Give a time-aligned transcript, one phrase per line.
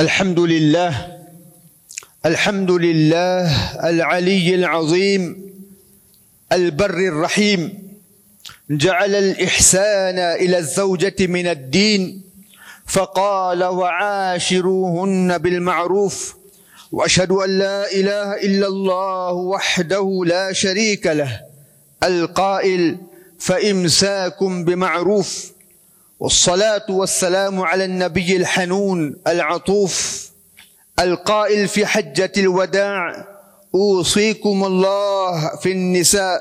[0.00, 1.18] الحمد لله
[2.26, 3.42] الحمد لله
[3.88, 5.50] العلي العظيم
[6.52, 7.90] البر الرحيم
[8.70, 12.22] جعل الإحسان إلى الزوجة من الدين
[12.86, 16.36] فقال وعاشروهن بالمعروف
[16.92, 21.40] وأشهد أن لا إله إلا الله وحده لا شريك له
[22.02, 22.96] القائل
[23.38, 25.52] فامساك بمعروف
[26.20, 30.30] والصلاة والسلام على النبي الحنون العطوف
[30.98, 33.26] القائل في حجة الوداع
[33.74, 36.40] أوصيكم الله في النساء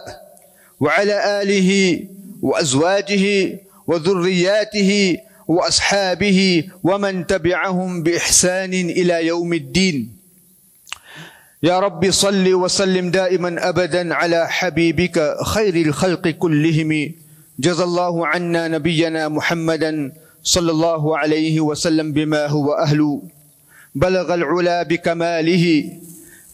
[0.80, 2.00] وعلى آله
[2.42, 10.16] وأزواجه وذرياته وأصحابه ومن تبعهم بإحسان إلى يوم الدين.
[11.64, 17.12] يا رب صل وسلم دائما ابدا على حبيبك خير الخلق كلهم.
[17.60, 20.12] جزى الله عنا نبينا محمدا
[20.44, 23.22] صلى الله عليه وسلم بما هو أهل
[23.96, 25.66] بلغ العلا بكماله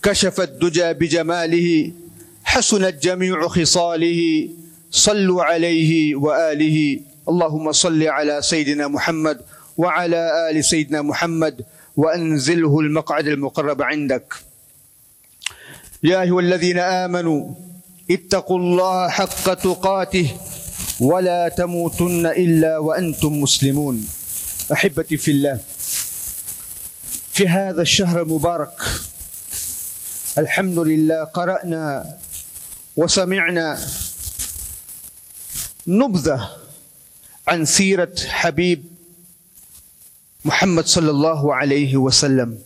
[0.03, 1.92] كشف الدجى بجماله
[2.44, 4.50] حسنت جميع خصاله
[4.92, 7.00] صلوا عليه وآله.
[7.30, 9.38] اللهم صل على سيدنا محمد
[9.78, 11.61] وعلى آل سيدنا محمد
[11.98, 14.33] وأنزله المقعد المقرب عندك.
[16.03, 17.50] يا أيها الذين آمنوا
[18.11, 20.28] اتقوا الله حق تقاته
[21.00, 24.08] ولا تموتن إلا وأنتم مسلمون.
[24.72, 25.60] أحبتي في الله
[27.32, 28.82] في هذا الشهر المبارك
[30.38, 32.18] الحمد لله قرأنا
[32.96, 33.80] وسمعنا
[35.88, 36.50] نبذة
[37.48, 38.84] عن سيرة حبيب
[40.46, 42.60] محمد صلى الله عليه وسلم.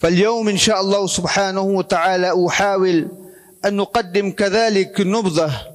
[0.00, 3.08] فاليوم إن شاء الله سبحانه وتعالى أحاول
[3.64, 5.71] أن نقدم كذلك نبذة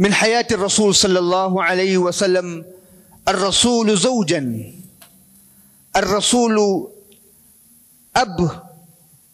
[0.00, 2.64] من حياة الرسول صلى الله عليه وسلم
[3.28, 4.72] الرسول زوجا
[5.96, 6.88] الرسول
[8.16, 8.62] أب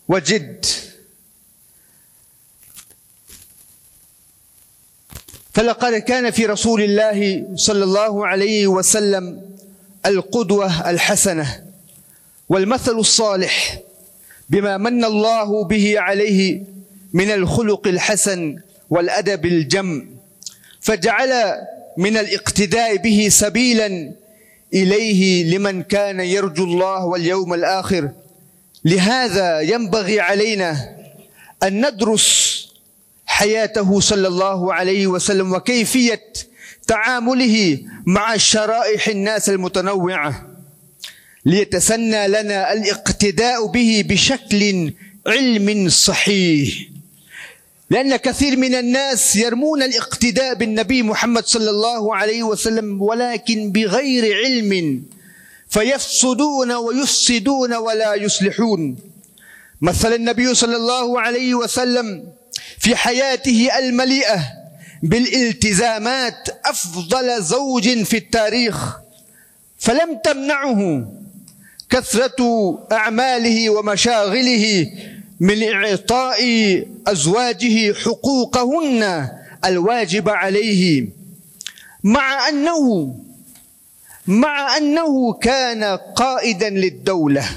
[0.09, 0.65] وجد.
[5.55, 9.43] فلقد كان في رسول الله صلى الله عليه وسلم
[10.07, 11.65] القدوة الحسنة
[12.49, 13.81] والمثل الصالح
[14.51, 16.63] بما من الله به عليه
[17.13, 18.59] من الخلق الحسن
[18.91, 20.16] والأدب الجم.
[20.87, 21.33] فجعل
[21.97, 24.13] من الاقتداء به سبيلا
[24.75, 28.11] إليه لمن كان يرجو الله واليوم الآخر.
[28.85, 30.97] لهذا ينبغي علينا
[31.63, 32.29] أن ندرس
[33.27, 36.23] حياته صلى الله عليه وسلم وكيفية
[36.87, 40.47] تعامله مع شرائح الناس المتنوعة.
[41.45, 44.93] ليتسنى لنا الاقتداء به بشكل
[45.27, 46.96] علم صحيح.
[47.91, 55.03] لأن كثير من الناس يرمون الاقتداء بالنبي محمد صلى الله عليه وسلم ولكن بغير علم
[55.69, 58.97] فيفسدون ويفسدون ولا يصلحون.
[59.81, 62.25] مثل النبي صلى الله عليه وسلم
[62.79, 64.41] في حياته المليئة
[65.03, 68.97] بالالتزامات أفضل زوج في التاريخ
[69.79, 71.13] فلم تمنعه
[71.91, 72.39] كثرة
[72.93, 74.87] أعماله ومشاغله
[75.41, 76.41] من إعطاء
[77.07, 79.29] أزواجه حقوقهن
[79.65, 81.09] الواجب عليه.
[82.05, 83.15] مع أنه
[84.27, 87.49] مع أنه كان قائدا للدولة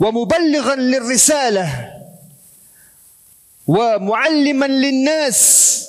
[0.00, 1.90] ومبلغا للرسالة
[3.66, 5.86] ومعلما للناس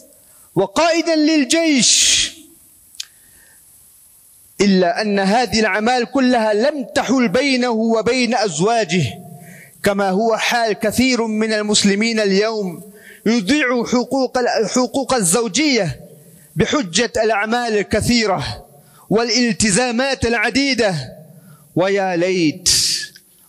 [0.55, 2.21] وقائدا للجيش
[4.61, 9.30] إلا أن هذه الأعمال كلها لم تحل بينه وبين أزواجه.
[9.83, 12.91] كما هو حال كثير من المسلمين اليوم
[13.25, 14.37] يضيع حقوق
[14.75, 16.01] حقوق الزوجية
[16.55, 18.65] بحجة الأعمال الكثيرة
[19.09, 20.95] والالتزامات العديدة.
[21.75, 22.69] ويا ليت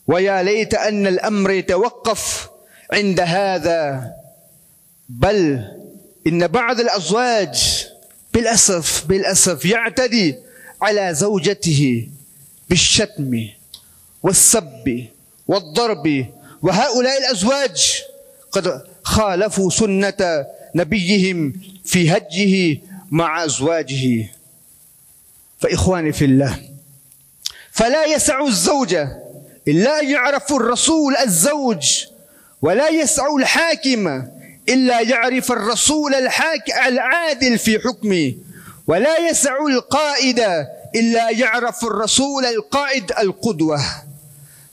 [0.07, 2.49] ويا ليت أن الأمر يتوقف
[2.93, 4.11] عند هذا.
[5.09, 5.65] بل
[6.27, 7.87] إن بعض الأزواج
[8.35, 10.37] بالأسف بالأسف يعتدي
[10.83, 12.09] على زوجته
[12.71, 13.49] بالشتم
[14.23, 15.07] والسب
[15.53, 16.27] والضرب
[16.63, 18.03] وهؤلاء الأزواج
[18.53, 21.53] قد خالفوا سنة نبيهم
[21.85, 24.31] في هجه مع أزواجه.
[25.61, 26.59] فإخواني في الله
[27.73, 29.19] فلا يسع الزوجه
[29.69, 32.05] إلا ان يعرف الرسول الزوج
[32.63, 34.23] ولا يسع الحاكم
[34.69, 38.35] إلا يعرف الرسول الحاكم العادل في حكمه
[38.87, 40.41] ولا يسع القائد
[40.95, 43.81] إلا يعرف الرسول القائد القدوة.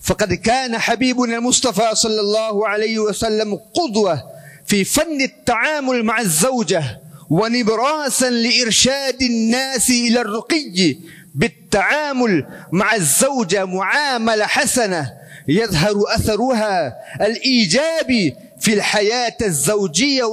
[0.01, 4.24] فقد كان حبيبنا المصطفى صلى الله عليه وسلم قدوة
[4.66, 6.84] في فن التعامل مع الزوجة
[7.30, 10.96] ونبراسا لإرشاد الناس إلى الرقي
[11.36, 15.13] بالتعامل مع الزوجة معاملة حسنة
[15.48, 20.24] يظهر أثرها الإيجابي في الحياة الزوجية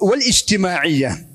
[0.00, 1.26] والاجتماعية.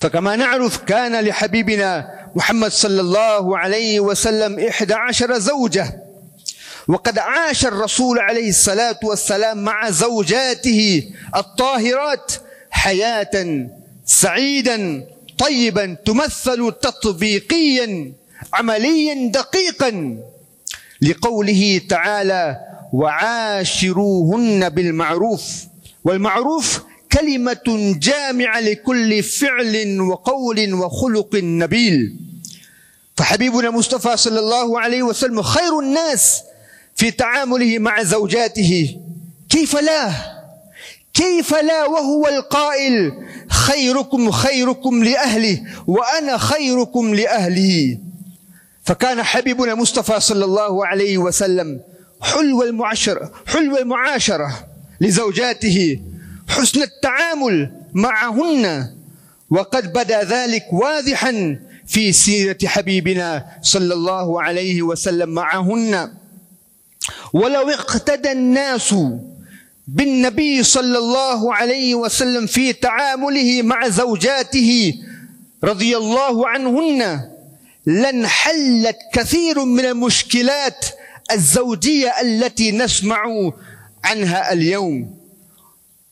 [0.00, 6.02] فكما نعرف كان لحبيبنا محمد صلى الله عليه وسلم إحدى عشر زوجة
[6.88, 12.32] وقد عاش الرسول عليه الصلاة والسلام مع زوجاته الطاهرات
[12.70, 13.66] حياة
[14.06, 15.06] سعيدا
[15.38, 18.12] طيبا تمثل تطبيقيا
[18.52, 20.18] عمليا دقيقا.
[21.02, 22.56] لقوله تعالى
[22.92, 25.42] وعاشروهن بالمعروف
[26.04, 26.80] والمعروف
[27.12, 32.16] كلمة جامعة لكل فعل وقول وخلق نبيل.
[33.16, 36.42] فحبيبنا مصطفى صلى الله عليه وسلم خير الناس
[37.00, 38.96] في تعامله مع زوجاته.
[39.48, 40.12] كيف لا؟
[41.14, 43.12] كيف لا وهو القائل
[43.48, 47.98] خيركم خيركم لأهله وأنا خيركم لأهله؟
[48.84, 51.80] فكان حبيبنا مصطفى صلى الله عليه وسلم
[52.20, 54.66] حلو المعاشرة حلو المعاشرة
[55.00, 56.00] لزوجاته
[56.48, 58.86] حسن التعامل معهن.
[59.50, 66.19] وقد بدا ذلك واضحا في سيرة حبيبنا صلى الله عليه وسلم معهن.
[67.32, 68.94] ولو اقتدى الناس
[69.88, 74.94] بالنبي صلى الله عليه وسلم في تعامله مع زوجاته
[75.64, 77.30] رضي الله عنهن
[77.86, 80.84] لانحلت كثير من المشكلات
[81.32, 83.52] الزوجية التي نسمع
[84.04, 85.16] عنها اليوم.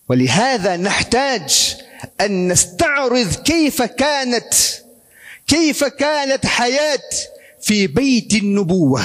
[0.09, 1.77] ولهذا نحتاج
[2.21, 4.55] أن نستعرض كيف كانت
[5.47, 7.03] كيف كانت حياة
[7.61, 9.03] في بيت النبوة.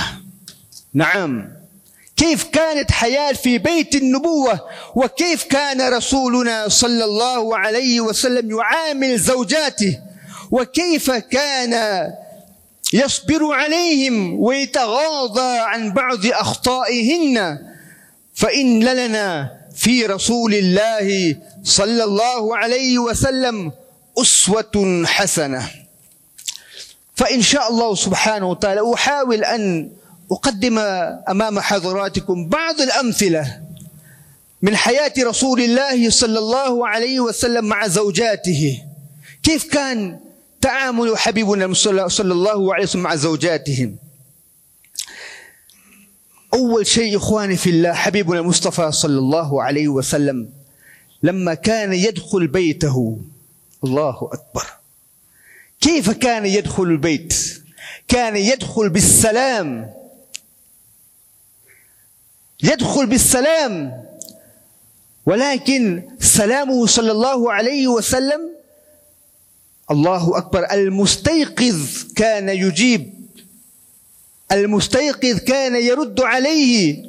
[0.94, 1.53] نعم.
[2.18, 4.60] كيف كانت حياة في بيت النبوة
[4.96, 10.00] وكيف كان رسولنا صلى الله عليه وسلم يعامل زوجاته
[10.52, 12.08] وكيف كان
[12.94, 17.60] يصبر عليهم ويتغاضى عن بعض أخطائهن.
[18.36, 23.72] فإن لنا في رسول الله صلى الله عليه وسلم
[24.22, 25.70] أسوة حسنة.
[27.16, 29.90] فإن شاء الله سبحانه وتعالى أحاول أن
[30.32, 30.80] أقدم
[31.30, 33.62] أمام حضراتكم بعض الأمثلة
[34.62, 38.84] من حياة رسول الله صلى الله عليه وسلم مع زوجاته.
[39.44, 40.20] كيف كان
[40.62, 43.96] تعامل حبيبنا صلى الله عليه وسلم مع زوجاتهم؟
[46.54, 50.50] أول شيء إخواني في الله حبيبنا المصطفى صلى الله عليه وسلم
[51.24, 53.18] لما كان يدخل بيته
[53.84, 54.66] الله أكبر.
[55.82, 57.34] كيف كان يدخل البيت؟
[58.08, 59.94] كان يدخل بالسلام.
[62.64, 64.04] يدخل بالسلام.
[65.26, 68.50] ولكن سلامه صلى الله عليه وسلم
[69.92, 73.14] الله أكبر المستيقظ كان يجيب.
[74.52, 77.04] المستيقظ كان يرد عليه.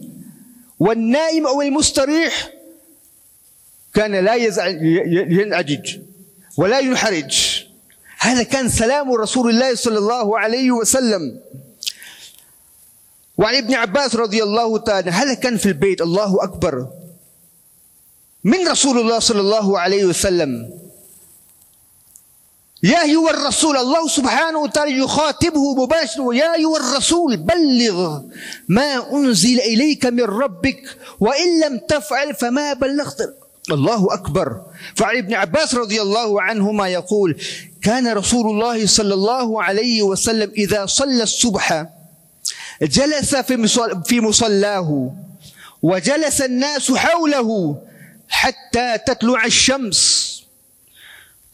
[0.81, 2.51] والنائم أو المستريح
[3.95, 5.99] كان لا ينعجج
[6.57, 7.65] ولا ينحرج.
[8.19, 11.41] هذا كان سلام رسول الله صلى الله عليه وسلم.
[13.39, 16.87] وعن ابن عباس رضي الله تعالى هل كان في البيت؟ الله أكبر.
[18.45, 20.71] من رسول الله صلى الله عليه وسلم.
[22.83, 28.21] يا أيها الرسول الله سبحانه وتعالى يخاطبه مباشرة يا أيها الرسول بلغ
[28.69, 33.39] ما أنزل إليك من ربك وإن لم تفعل فما بلغت.
[33.71, 34.63] الله أكبر.
[34.95, 37.37] فعن ابن عباس رضي الله عنهما يقول
[37.83, 41.87] كان رسول الله صلى الله عليه وسلم إذا صلى الصبح
[42.83, 43.37] جلس
[44.07, 45.15] في مصلاه
[45.83, 47.79] وجلس الناس حوله
[48.29, 50.35] حتى تطلع الشمس.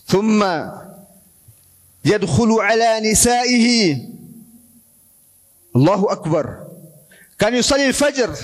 [0.06, 0.44] ثم
[2.04, 3.96] يدخل على نسائه.
[5.76, 6.66] الله أكبر.
[7.38, 8.36] كان يصلي الفجر.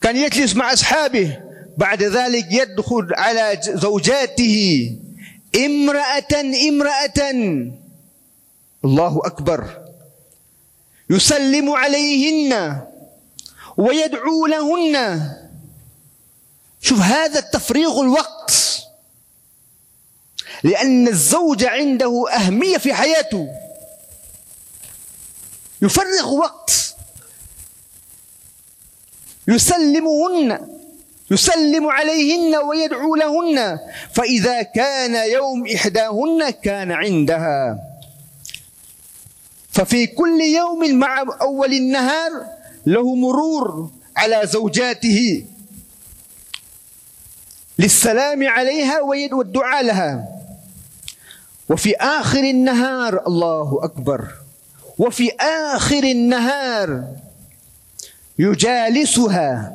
[0.00, 1.40] كان يجلس مع أصحابه.
[1.76, 4.96] بعد ذلك يدخل على زوجاته.
[5.56, 7.20] امرأة امرأة.
[8.84, 9.83] الله أكبر.
[11.10, 12.82] يسلم عليهن
[13.76, 15.20] ويدعو لهن.
[16.80, 18.80] شوف هذا التفريغ الوقت.
[20.62, 23.48] لأن الزوج عنده أهمية في حياته.
[25.82, 26.94] يفرغ وقت.
[29.48, 30.68] يسلمهن
[31.30, 33.78] يسلم عليهن ويدعو لهن.
[34.12, 37.78] فإذا كان يوم إحداهن كان عندها.
[39.74, 42.46] ففي كل يوم مع أول النهار
[42.86, 45.44] له مرور على زوجاته.
[47.78, 50.28] للسلام عليها والدعاء لها.
[51.68, 54.28] وفي آخر النهار الله أكبر.
[54.98, 57.04] وفي آخر النهار
[58.38, 59.74] يجالسها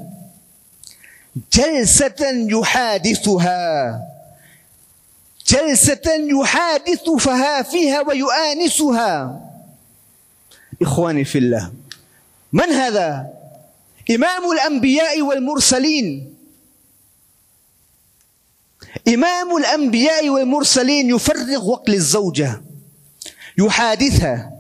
[1.53, 3.99] جلسة يحادثها.
[5.47, 6.07] جلسة
[6.41, 9.48] يحادثها فيها ويؤانسها.
[10.81, 11.71] إخواني في الله.
[12.53, 13.27] من هذا؟
[14.11, 16.35] إمام الأنبياء والمرسلين.
[19.07, 22.61] إمام الأنبياء والمرسلين يفرغ وقت للزوجة
[23.57, 24.51] يحادثها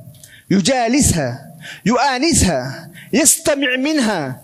[0.51, 4.41] يجالسها يؤانسها يستمع منها.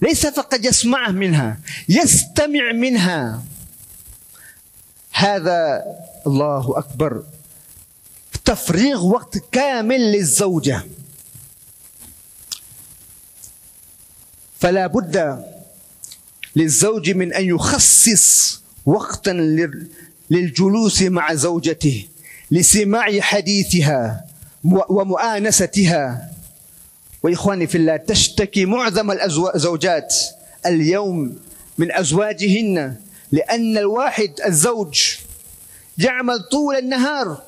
[0.00, 3.42] ليس فقط يسمع منها يستمع منها.
[5.12, 5.84] هذا
[6.26, 7.22] الله أكبر.
[8.44, 10.82] تفريغ وقت كامل للزوجة.
[14.64, 15.44] فلا بد
[16.56, 19.30] للزوج من أن يخصص وقتا
[20.30, 22.06] للجلوس مع زوجته
[22.50, 24.24] لسماع حديثها
[24.64, 26.30] ومؤانستها.
[27.22, 30.14] وإخواني في الله تشتكي معظم الزوجات
[30.66, 31.38] اليوم
[31.78, 32.96] من أزواجهن
[33.32, 35.00] لأن الواحد الزوج
[35.98, 37.42] يعمل طول النهار.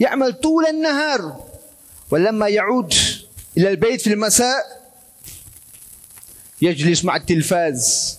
[0.00, 1.44] يعمل طول النهار.
[2.10, 2.94] ولما يعود
[3.58, 4.85] إلى البيت في المساء
[6.62, 8.18] يجلس مع التلفاز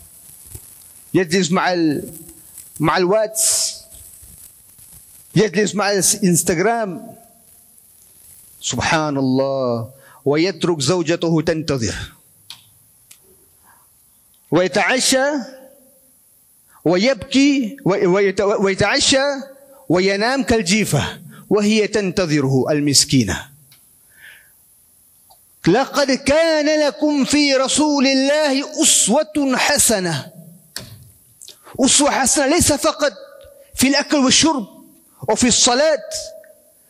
[1.14, 2.14] يجلس مع ال...
[2.80, 3.78] مع الواتس
[5.36, 7.16] يجلس مع الإنستغرام.
[8.62, 9.90] سبحان الله
[10.26, 11.96] ويترك زوجته تنتظر.
[14.52, 15.28] ويتعشى
[16.86, 17.78] ويبكي
[18.60, 19.26] ويتعشى
[19.90, 23.57] وينام كالجيفة وهي تنتظره المسكينة.
[25.68, 30.32] لقد كان لكم في رسول الله أسوة حسنة.
[31.80, 33.14] أسوة حسنة ليس فقط
[33.76, 34.68] في الأكل والشرب
[35.30, 36.04] وفي الصلاة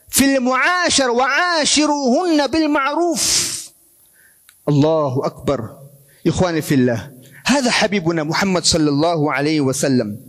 [0.10, 3.48] في المعاشر وعاشروهن بالمعروف.
[4.70, 5.70] الله أكبر.
[6.28, 7.12] إخواني في الله
[7.46, 10.27] هذا حبيبنا محمد صلى الله عليه وسلم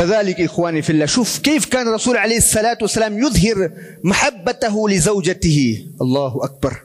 [0.00, 1.06] كذلك إخواني في الله.
[1.06, 3.70] شوف كيف كان الرسول عليه الصلاة والسلام يظهر
[4.04, 5.86] محبته لزوجته.
[6.00, 6.82] الله أكبر.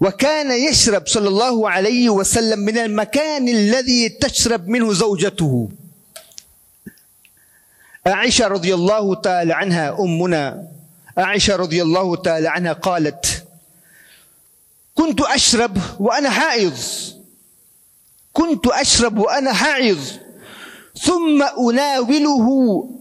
[0.00, 5.68] وكان يشرب صلى الله عليه وسلم من المكان الذي تشرب منه زوجته.
[8.06, 10.68] عائشة رضي الله تعالى عنها أمنا
[11.16, 13.44] عائشة رضي الله تعالى عنها قالت
[14.94, 16.78] كنت أشرب وأنا حائض.
[18.32, 19.98] كنت أشرب وأنا حائض.
[21.02, 22.46] ثم أناوله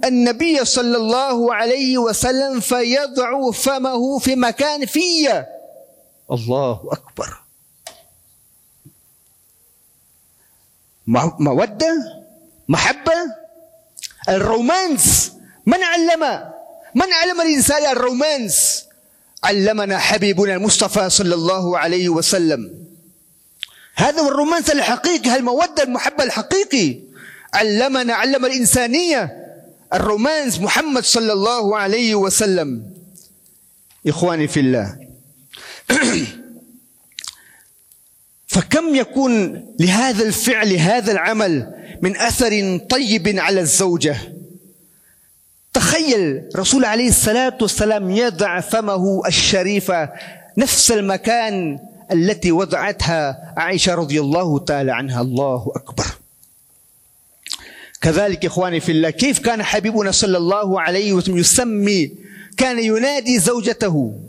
[0.04, 5.44] النبي صلى الله عليه وسلم فيضع فمه في مكان في
[6.32, 7.38] الله أكبر.
[11.40, 11.96] مودة
[12.68, 13.14] محبة
[14.30, 15.32] الرومانس.
[15.66, 16.52] من علم؟
[16.96, 18.86] من علم الإنسان الرومانس؟
[19.44, 22.86] علمنا حبيبنا المصطفى صلى الله عليه وسلم.
[23.96, 27.09] هذا هو الرومانس الحقيقي المودة المحبة الحقيقي.
[27.54, 29.36] علمنا علم الإنسانية
[29.94, 32.94] الرومانس محمد صلى الله عليه وسلم.
[34.08, 34.98] إخواني في الله.
[38.48, 44.18] فكم يكون لهذا الفعل هذا العمل من أثر طيب على الزوجة؟
[45.74, 50.10] تخيل رسول عليه الصلاة والسلام يضع فمه الشريفه
[50.58, 51.80] نفس المكان
[52.12, 55.22] التي وضعتها عائشة رضي الله تعالى عنها.
[55.22, 56.06] الله أكبر.
[58.02, 62.12] كذلك إخواني في الله كيف كان حبيبنا صلى الله عليه وسلم يسمي؟
[62.58, 64.20] كان ينادي زوجته.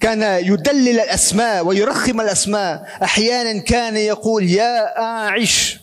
[0.00, 2.98] كان يدلل الأسماء ويرخم الأسماء.
[3.02, 5.78] أحيانا كان يقول يا عائش.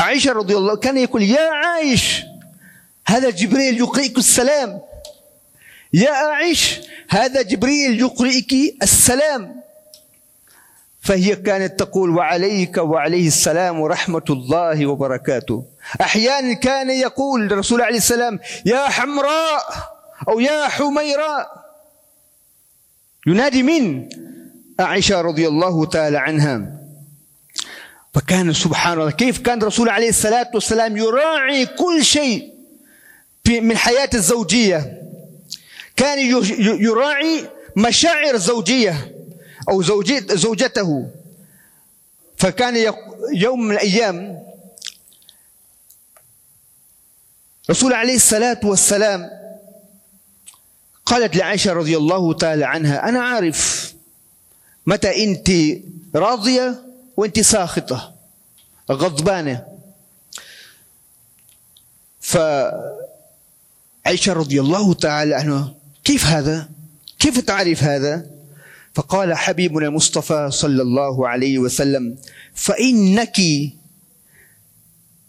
[0.00, 2.22] عائشة رضي الله كان يقول يا عائش.
[3.06, 4.80] هذا جبريل يقرئك السلام.
[5.92, 9.62] يا عائش هذا جبريل يقرئك السلام.
[11.08, 15.64] فهي كانت تقول وعليك وعليه السلام ورحمة الله وبركاته.
[16.00, 19.62] أحيانا كان يقول الرسول عليه السلام يا حمراء
[20.28, 21.64] أو يا حميراء
[23.26, 24.08] ينادي من؟
[24.80, 26.72] عائشة رضي الله تعالى عنها.
[28.14, 32.52] فكان سبحان الله كيف كان الرسول عليه الصلاة والسلام يراعي كل شيء
[33.48, 35.02] من حياة الزوجية؟
[35.96, 36.18] كان
[36.80, 37.44] يراعي
[37.76, 39.17] مشاعر زوجية
[39.68, 39.82] أو
[40.32, 41.10] زوجته
[42.36, 42.94] فكان
[43.34, 44.42] يوم من الأيام
[47.70, 49.30] رسول عليه الصلاة والسلام
[51.06, 53.94] قالت لعائشة رضي الله تعالى عنها أنا عارف
[54.86, 55.50] متى أنت
[56.14, 56.84] راضية
[57.16, 58.14] وأنت ساخطة
[58.90, 59.66] غضبانة
[62.20, 62.38] ف
[64.06, 66.68] عائشة رضي الله تعالى عنها كيف هذا؟
[67.18, 68.37] كيف تعرف هذا؟
[68.98, 72.18] فقال حبيبنا المصطفى صلى الله عليه وسلم
[72.54, 73.40] فإنك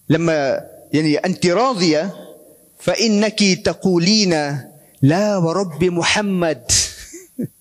[0.10, 2.14] لما يعني أنت راضية
[2.80, 4.58] فإنك تقولين
[5.02, 6.72] لا ورب محمد.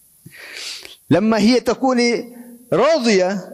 [1.14, 1.98] لما هي تكون
[2.72, 3.50] راضية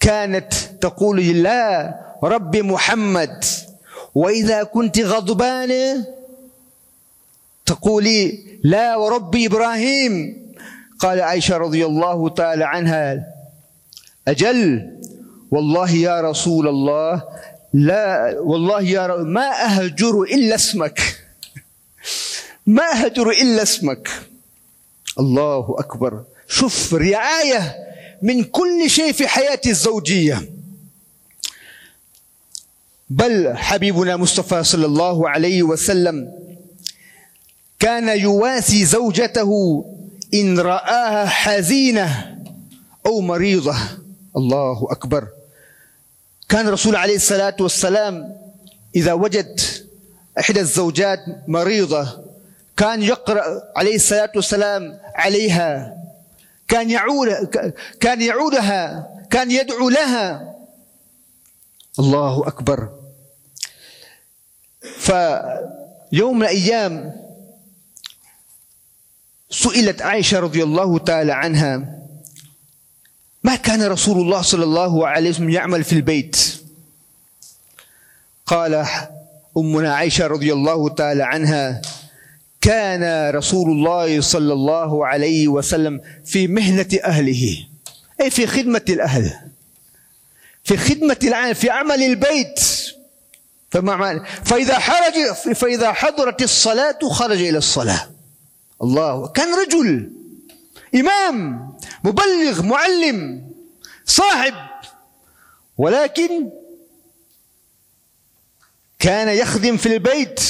[0.00, 3.44] كانت تقول لا رب محمد.
[4.14, 6.06] وإذا كنت غضبانة
[7.66, 10.40] تقولي لا ورب إبراهيم.
[11.00, 13.26] قال عائشة رضي الله تعالى عنها
[14.28, 14.90] أجل؟
[15.50, 17.22] والله يا رسول الله
[17.72, 21.00] لا والله يا ما أهجر إلا اسمك.
[22.66, 24.08] ما أهجر إلا اسمك.
[25.18, 26.24] الله أكبر.
[26.48, 27.76] شوف رعاية
[28.22, 30.50] من كل شيء في حياة الزوجية.
[33.10, 36.32] بل حبيبنا مصطفى صلى الله عليه وسلم
[37.78, 39.84] كان يواسي زوجته
[40.34, 42.38] إن رآها حزينة
[43.06, 43.76] أو مريضة.
[44.36, 45.28] الله أكبر.
[46.48, 48.36] كان الرسول عليه الصلاة والسلام
[48.96, 49.60] إذا وجد
[50.38, 51.18] إحدى الزوجات
[51.48, 52.24] مريضة
[52.76, 55.96] كان يقرأ عليه الصلاة والسلام عليها.
[56.68, 57.28] كان يعود
[58.00, 60.54] كان يعودها كان يدعو لها.
[61.98, 62.88] الله أكبر.
[64.98, 67.20] فيوم من الأيام
[69.50, 72.00] سئلت عائشة رضي الله تعالى عنها
[73.42, 76.60] ما كان رسول الله صلى الله عليه وسلم يعمل في البيت؟
[78.46, 78.86] قال
[79.56, 81.82] أمنا عائشة رضي الله تعالى عنها
[82.60, 87.66] كان رسول الله صلى الله عليه وسلم في مهنة أهله
[88.20, 89.32] أي في خدمة الأهل
[90.64, 92.60] في خدمة العالم في عمل البيت.
[94.44, 95.14] فإذا حرج
[95.54, 98.10] فإذا حضرت الصلاة خرج إلى الصلاة.
[98.82, 99.28] الله.
[99.28, 100.12] كان رجل
[100.94, 101.70] إمام
[102.04, 103.50] مبلغ معلم
[104.04, 104.54] صاحب
[105.78, 106.50] ولكن
[108.98, 110.40] كان يخدم في البيت.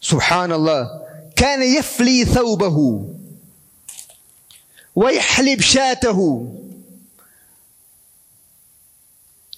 [0.00, 1.02] سبحان الله.
[1.36, 3.06] كان يفلي ثوبه
[4.94, 6.48] ويحلب شاته.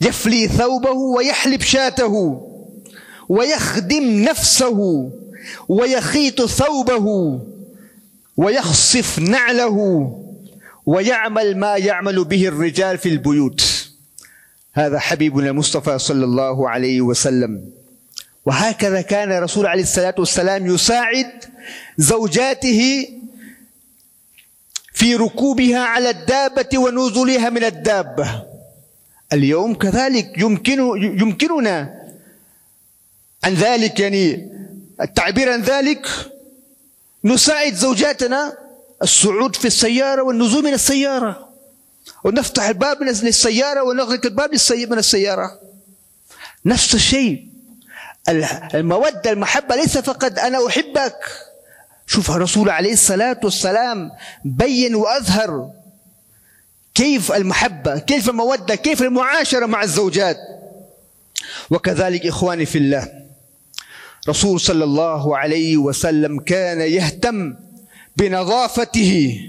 [0.01, 2.15] يفلي ثوبه ويحلب شاته.
[3.29, 5.11] ويخدم نفسه.
[5.69, 7.41] ويخيط ثوبه
[8.37, 9.79] ويخصف نعله
[10.87, 13.91] ويعمل ما يعمل به الرجال في البيوت.
[14.73, 17.71] هذا حبيبنا المصطفى صلى الله عليه وسلم.
[18.47, 21.33] وهكذا كان الرسول عليه الصلاة والسلام يساعد
[21.99, 23.09] زوجاته
[24.93, 28.43] في ركوبها على الدابة ونزولها من الدابة.
[29.33, 30.79] اليوم كذلك يمكن
[31.21, 32.01] يمكننا
[33.45, 34.51] عن ذلك يعني
[35.01, 36.07] التعبير عن ذلك
[37.25, 38.59] نساعد زوجاتنا
[39.03, 41.49] الصعود في السيارة والنزول من السيارة.
[42.25, 45.61] ونفتح الباب للسيارة ونغلق الباب من السيارة.
[46.65, 47.47] نفس الشيء.
[48.75, 51.17] المودة المحبة ليس فقط أنا أحبك.
[52.07, 54.11] شوف الرسول عليه الصلاة والسلام
[54.45, 55.71] بين وأظهر
[56.95, 60.37] كيف المحبة كيف المودة كيف المعاشرة مع الزوجات.
[61.71, 63.24] وكذلك إخواني في الله.
[64.29, 67.55] رسول صلى الله عليه وسلم كان يهتم
[68.17, 69.41] بنظافته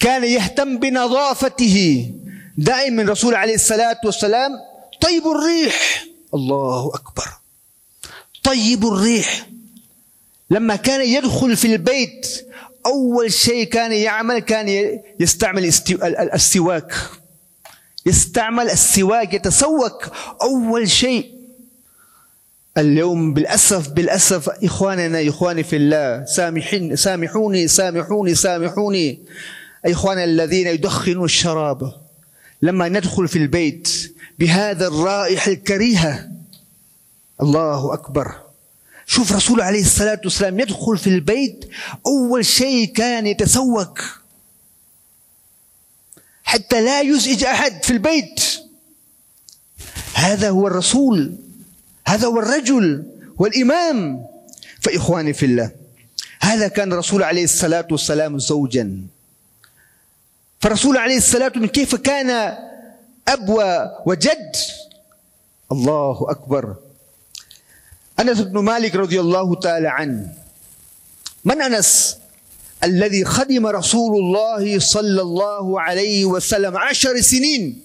[0.00, 2.10] كان يهتم بنظافته.
[2.58, 4.50] دائما الرسول عليه الصلاة والسلام
[5.00, 6.04] طيب الريح.
[6.34, 7.28] الله أكبر.
[8.42, 9.46] طيب الريح.
[10.50, 12.46] لما كان يدخل في البيت
[12.86, 15.64] أول شيء كان يعمل كان يستعمل
[16.34, 16.94] السواك.
[18.06, 20.10] يستعمل السواك يتسوك.
[20.42, 21.37] أول شيء
[22.78, 29.18] اليوم بالأسف بالأسف إخواننا إخواني في الله سامحين سامحوني سامحوني سامحوني.
[29.86, 31.92] إخواننا الذين يدخنون الشراب
[32.62, 36.28] لما ندخل في البيت بهذا الرائحة الكريهة.
[37.42, 38.34] الله أكبر.
[39.06, 41.64] شوف رسول عليه الصلاة والسلام يدخل في البيت
[42.06, 43.98] أول شيء كان يتسوق.
[46.44, 48.42] حتى لا يزعج أحد في البيت.
[50.14, 51.47] هذا هو الرسول.
[52.08, 53.04] هذا هو الرجل
[53.38, 54.26] والإمام.
[54.80, 55.70] فإخواني في الله
[56.40, 59.02] هذا كان الرسول عليه الصلاة والسلام زوجا.
[60.60, 62.30] فالرسول عليه الصلاة والسلام كيف كان
[63.28, 63.48] أب
[64.06, 64.56] وجد؟
[65.72, 66.76] الله أكبر.
[68.20, 70.34] أنس بن مالك رضي الله تعالى عنه.
[71.44, 72.16] من أنس؟
[72.84, 77.82] الذي خدم رسول الله صلى الله عليه وسلم عشر سنين.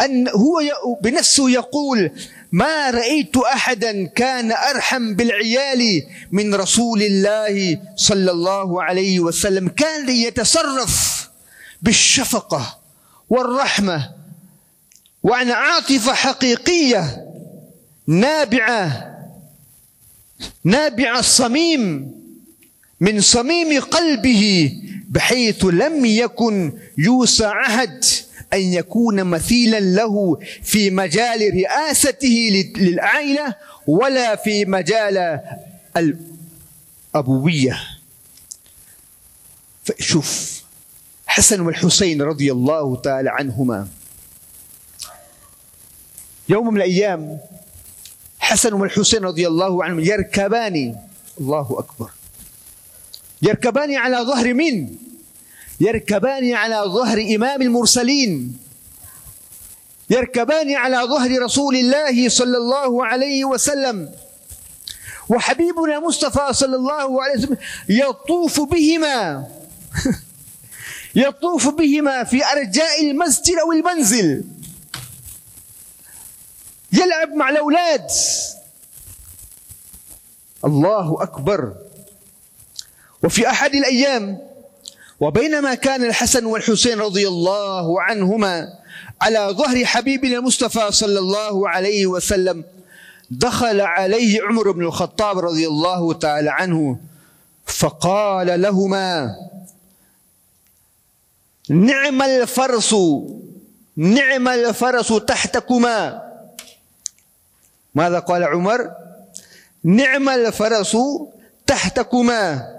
[0.00, 0.62] أن هو
[1.00, 2.10] بنفسه يقول
[2.54, 9.68] ما رأيت أحدا كان أرحم بالعيال من رسول الله صلى الله عليه وسلم.
[9.68, 11.28] كان يتصرف
[11.82, 12.78] بالشفقة
[13.30, 14.10] والرحمة
[15.22, 17.24] وعن عاطفة حقيقية
[18.06, 19.14] نابعة
[20.64, 22.12] نابعة الصميم
[23.00, 24.72] من صميم قلبه
[25.14, 28.04] بحيث لم يكن يوسى عهد
[28.52, 33.54] أن يكون مثيلا له في مجال رئاسته للعائلة
[33.86, 35.40] ولا في مجال
[35.96, 37.80] الأبوية.
[39.84, 40.62] فشوف
[41.26, 43.88] حسن والحسين رضي الله تعالى عنهما.
[46.48, 47.38] يوم من الأيام
[48.38, 50.96] حسن والحسين رضي الله عنهم يركبان
[51.40, 52.10] الله أكبر
[53.42, 54.88] يركبان على ظهر من
[55.80, 58.58] يركبان على ظهر إمام المرسلين.
[60.10, 64.12] يركبان على ظهر رسول الله صلى الله عليه وسلم.
[65.28, 67.56] وحبيبنا مصطفى صلى الله عليه وسلم
[67.88, 69.48] يطوف بهما.
[71.14, 74.44] يطوف بهما في أرجاء المسجد أو المنزل.
[76.92, 78.06] يلعب مع الأولاد.
[80.64, 81.74] الله أكبر.
[83.22, 84.53] وفي أحد الأيام
[85.24, 88.68] وبينما كان الحسن والحسين رضي الله عنهما
[89.20, 92.64] على ظهر حبيبنا المصطفى صلى الله عليه وسلم
[93.30, 96.98] دخل عليه عمر بن الخطاب رضي الله تعالى عنه
[97.66, 99.36] فقال لهما
[101.70, 102.94] نعم الفرس
[103.96, 106.22] نعم الفرس تحتكما.
[107.94, 108.90] ماذا قال عمر؟
[109.84, 110.96] نعم الفرس
[111.66, 112.73] تحتكما.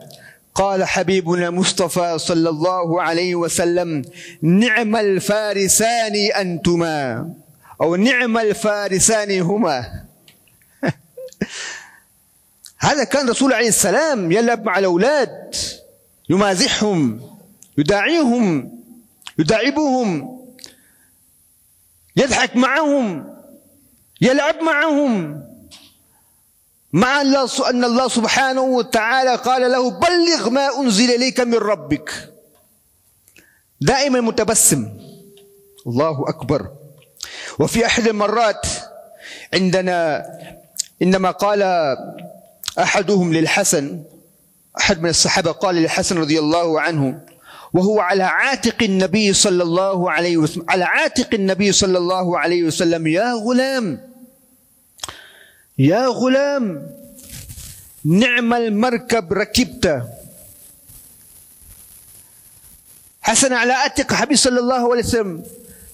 [0.56, 4.02] قال حبيبنا مصطفى صلى الله عليه وسلم
[4.42, 7.30] نعم الفارسان أنتما
[7.82, 10.06] أو نعم الفارسان هما.
[12.78, 15.56] هذا كان رسول عليه السلام يلعب مع الأولاد
[16.30, 17.22] يمازحهم
[17.78, 18.80] يداعيهم
[19.40, 20.40] يداعبهم
[22.16, 23.36] يضحك معهم
[24.22, 25.45] يلعب معهم.
[26.96, 27.22] مع
[27.70, 32.08] أن الله سبحانه وتعالى قال له بلغ ما أنزل إليك من ربك.
[33.82, 34.82] دائما متبسم.
[35.88, 36.62] الله أكبر.
[37.60, 38.68] وفي أحد المرات
[39.54, 40.26] عندنا
[41.02, 41.62] إنما قال
[42.80, 44.04] أحدهم للحسن
[44.80, 47.20] أحد من الصحابة قال للحسن رضي الله عنه
[47.74, 53.08] وهو على عاتق النبي صلى الله عليه وسلم على عاتق النبي صلى الله عليه وسلم
[53.08, 54.15] يا غلام
[55.78, 56.92] يا غلام
[58.06, 60.04] نعم المركب ركبت
[63.22, 65.44] حسن على عاتق حبيب صلى الله عليه وسلم.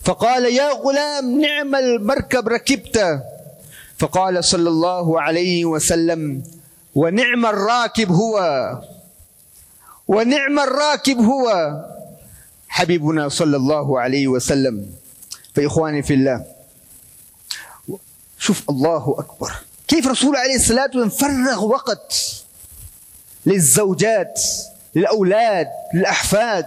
[0.04, 3.24] فقال يا غلام نعم المركب ركبت
[3.98, 6.44] فقال صلى الله عليه وسلم
[6.96, 8.38] ونعم الراكب هو
[10.08, 11.48] ونعم الراكب هو.
[12.67, 14.91] حبيبنا صلى الله عليه وسلم.
[15.56, 16.46] فإخواني في الله
[18.39, 19.52] شوف الله أكبر.
[19.92, 22.16] كيف رسول عليه الصلاة والسلام فرغ وقت
[23.46, 24.42] للزوجات
[24.96, 26.66] للأولاد للأحفاد؟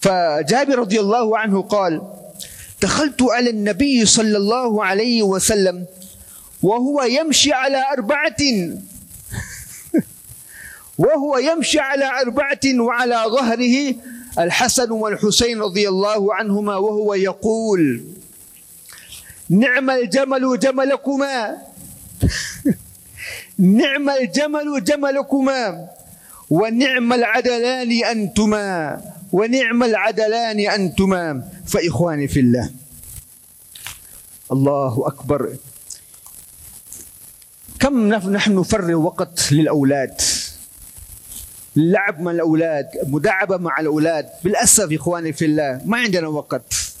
[0.00, 2.02] فجابر رضي الله عنه قال
[2.82, 5.86] دخلت على النبي صلى الله عليه وسلم
[6.62, 8.36] وهو يمشي على أربعة
[10.98, 13.94] وهو يمشي على أربعة وعلى ظهره
[14.38, 18.13] الحسن والحسين رضي الله عنهما وهو يقول
[19.50, 21.56] نعم الجمل جملكما.
[23.58, 25.88] نعم الجمل جملكما.
[26.50, 29.00] ونعم العدلان أنتما.
[29.32, 31.48] ونعم العدلان أنتما.
[31.66, 32.70] فإخواني في الله.
[34.52, 35.56] الله أكبر.
[37.80, 40.20] كم نحن نفرغ وقت للأولاد؟
[41.76, 44.28] اللعب مع الأولاد مداعبة مع الأولاد.
[44.44, 46.93] بالأسف إخواني في الله ما عندنا وقت.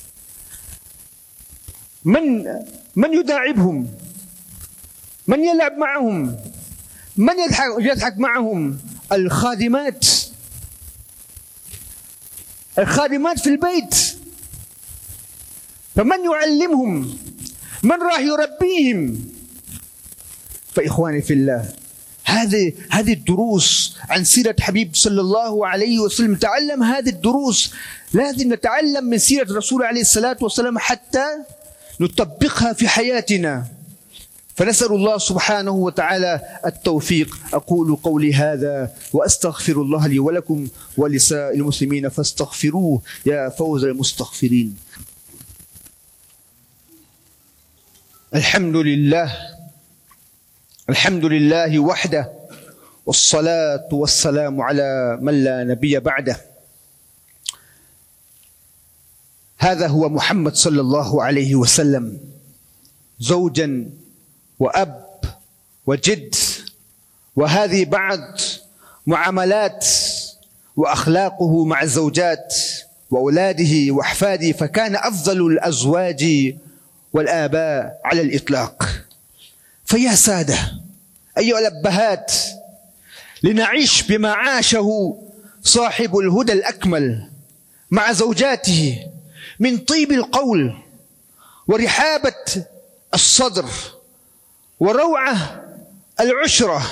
[2.04, 2.44] من
[2.96, 3.88] من يداعبهم؟
[5.26, 6.36] من يلعب معهم؟
[7.16, 8.78] من يضحك يضحك معهم؟
[9.12, 10.06] الخادمات.
[12.78, 13.94] الخادمات في البيت.
[15.96, 17.18] فمن يعلمهم؟
[17.82, 19.32] من راح يربيهم؟
[20.74, 21.72] فإخواني في الله
[22.24, 26.34] هذه هذه الدروس عن سيرة حبيب صلى الله عليه وسلم.
[26.34, 27.72] تعلم هذه الدروس.
[28.12, 31.26] لازم نتعلم من سيرة الرسول عليه الصلاة والسلام حتى
[32.00, 33.66] نطبقها في حياتنا.
[34.56, 37.38] فنسأل الله سبحانه وتعالى التوفيق.
[37.52, 44.76] أقول قولي هذا وأستغفر الله لي ولكم ولسائر المسلمين فاستغفروه يا فوز المستغفرين.
[48.34, 49.32] الحمد لله.
[50.90, 52.32] الحمد لله وحده
[53.06, 56.53] والصلاة والسلام على من لا نبي بعده.
[59.64, 62.18] هذا هو محمد صلى الله عليه وسلم
[63.20, 63.90] زوجا
[64.58, 65.04] وأب
[65.86, 66.34] وجد
[67.36, 68.20] وهذه بعض
[69.06, 69.86] معاملات
[70.76, 72.54] وأخلاقه مع الزوجات
[73.10, 76.54] وأولاده وأحفاده فكان أفضل الأزواج
[77.12, 78.88] والآباء على الإطلاق.
[79.84, 80.58] فيا سادة
[81.38, 82.32] أيها الأبهات
[83.42, 85.18] لنعيش بما عاشه
[85.62, 87.28] صاحب الهدى الأكمل
[87.90, 89.06] مع زوجاته.
[89.60, 90.76] من طيب القول
[91.68, 92.34] ورحابة
[93.14, 93.66] الصدر
[94.80, 95.62] وروعة
[96.20, 96.82] العشرة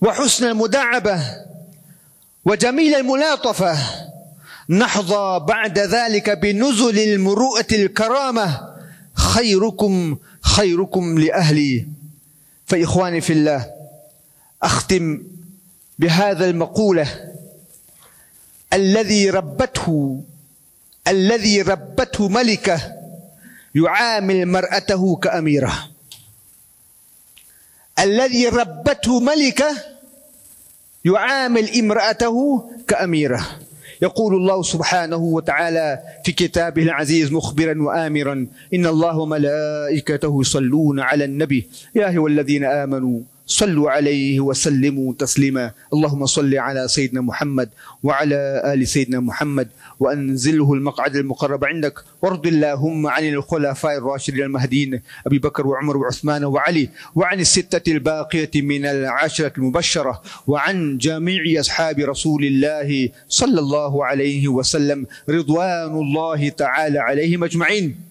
[0.00, 1.20] وحسن المداعبة
[2.44, 3.78] وجميل الملاطفة
[4.68, 8.74] نحظى بعد ذلك بنزل المروءة الكرامة
[9.14, 11.86] خيركم خيركم لأهلي.
[12.66, 13.70] فإخواني في الله
[14.62, 15.22] أختم
[15.98, 17.32] بهذا المقولة
[18.72, 20.22] الذي ربته
[21.08, 22.80] الذي ربته ملكة
[23.74, 25.72] يعامل مرأته كأميرة.
[27.98, 29.76] الذي ربته ملكة
[31.04, 33.46] يعامل امرأته كأميرة.
[34.02, 41.68] يقول الله سبحانه وتعالى في كتابه العزيز مخبرا وآمرا إن الله وملائكته يصلون على النبي.
[41.94, 45.70] يا أيها الذين آمنوا صلوا عليه وسلموا تسليما.
[45.94, 47.68] اللهم صل على سيدنا محمد
[48.02, 49.68] وعلى آل سيدنا محمد
[50.00, 51.94] وأنزله المقعد المقرب عندك.
[52.22, 58.86] وارض اللهم عن الخلفاء الراشدين المهديين أبي بكر وعمر وعثمان وعلي وعن الستة الباقية من
[58.86, 65.06] العشرة المبشرة وعن جميع أصحاب رسول الله صلى الله عليه وسلم.
[65.30, 68.06] رضوان الله تعالى عليهم أجمعين.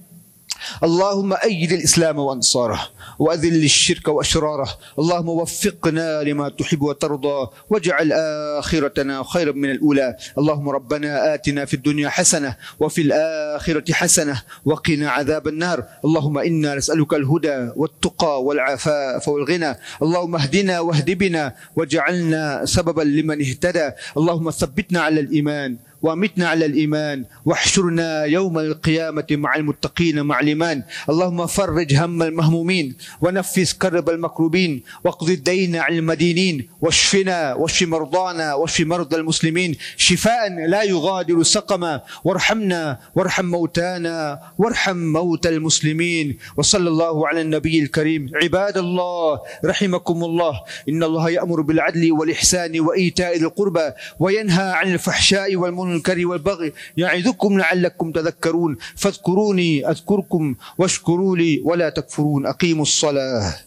[0.84, 2.82] اللهم أيد الإسلام وأنصاره
[3.20, 4.70] وأذل الشرك وأشراره.
[5.00, 8.14] اللهم وفقنا لما تحب وترضى واجعل
[8.60, 10.16] آخرتنا خيرا من الأولى.
[10.38, 15.84] اللهم ربنا آتنا في الدنيا حسنة وفي الآخرة حسنة وقنا عذاب النار.
[16.06, 19.76] اللهم إنا نسألك الهدى والتقى والعفاف والغنى.
[20.02, 23.92] اللهم اهدنا واهد بنا واجعلنا سببا لمن اهتدى.
[24.18, 30.84] اللهم ثبتنا على الإيمان وامتنا على الإيمان واحشرنا يوم القيامة مع المتقين مع الإيمان.
[31.10, 38.86] اللهم فرج هم المهمومين ونفس كرب المكروبين واقض الدين عن المدينين واشفنا واشف مرضانا واشف
[38.86, 39.76] مرضى المسلمين.
[39.98, 42.02] شفاء لا يغادر سقما.
[42.24, 46.38] وارحمنا وارحم موتانا وارحم موتى المسلمين.
[46.58, 48.32] وصلى الله على النبي الكريم.
[48.44, 50.54] عباد الله رحمكم الله.
[50.90, 55.85] إن الله يأمر بالعدل والإحسان وإيتاء ذي القربى وينهى عن الفحشاء والمنكر.
[56.26, 56.74] والبغي.
[56.98, 58.78] يعظكم لعلكم تذكرون.
[58.96, 62.46] فاذكروني أذكركم واشكروا لي ولا تكفرون.
[62.46, 63.65] أقيموا الصلاة.